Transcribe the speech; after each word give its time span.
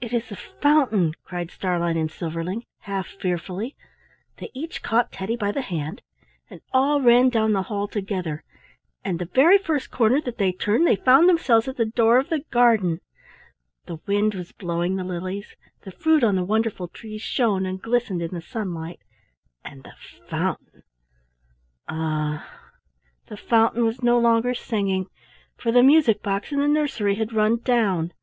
"It 0.00 0.14
is 0.14 0.30
the 0.30 0.36
fountain!" 0.62 1.12
cried 1.22 1.50
Starlein 1.50 1.98
and 2.00 2.10
Silverling, 2.10 2.64
half 2.78 3.08
fearfully. 3.08 3.76
They 4.38 4.50
each 4.54 4.82
caught 4.82 5.12
Teddy 5.12 5.36
by 5.36 5.52
the 5.52 5.60
hand, 5.60 6.00
and 6.48 6.62
all 6.72 7.02
ran 7.02 7.28
down 7.28 7.52
the 7.52 7.64
hall 7.64 7.86
together, 7.86 8.42
and 9.04 9.18
the 9.18 9.26
very 9.26 9.58
first 9.58 9.90
corner 9.90 10.18
that 10.22 10.38
they 10.38 10.50
turned 10.50 10.86
they 10.86 10.96
found 10.96 11.28
themselves 11.28 11.68
at 11.68 11.76
the 11.76 11.84
door 11.84 12.18
of 12.18 12.30
the 12.30 12.38
garden. 12.50 13.02
The 13.84 13.98
wind 14.06 14.32
was 14.34 14.52
blowing 14.52 14.96
the 14.96 15.04
lilies, 15.04 15.56
the 15.82 15.92
fruit 15.92 16.24
on 16.24 16.36
the 16.36 16.42
wonderful 16.44 16.88
trees 16.88 17.20
shone 17.20 17.66
and 17.66 17.82
glistened 17.82 18.22
in 18.22 18.30
the 18.30 18.40
sunlight, 18.40 19.00
and 19.62 19.82
the 19.82 19.92
fountain 20.26 20.84
—ah! 21.86 22.48
the 23.26 23.36
fountain 23.36 23.84
was 23.84 24.02
no 24.02 24.18
longer 24.18 24.54
singing, 24.54 25.10
for 25.54 25.70
the 25.70 25.82
music 25.82 26.22
box 26.22 26.50
in 26.50 26.60
the 26.60 26.66
nursery 26.66 27.16
had 27.16 27.34
run 27.34 27.58
down. 27.58 28.14